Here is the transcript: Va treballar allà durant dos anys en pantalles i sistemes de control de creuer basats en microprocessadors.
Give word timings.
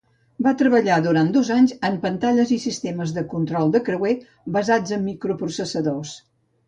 Va 0.45 0.51
treballar 0.59 0.93
allà 0.95 1.03
durant 1.07 1.27
dos 1.35 1.51
anys 1.55 1.73
en 1.89 1.99
pantalles 2.07 2.53
i 2.57 2.57
sistemes 2.65 3.13
de 3.19 3.25
control 3.35 3.75
de 3.77 3.83
creuer 3.91 4.15
basats 4.57 4.97
en 4.99 5.05
microprocessadors. 5.11 6.17